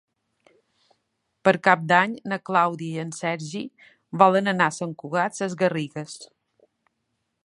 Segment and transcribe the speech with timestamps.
[1.47, 3.61] Per Cap d'Any na Clàudia i en Sergi
[4.23, 6.17] volen anar a Sant Cugat Sesgarrigues.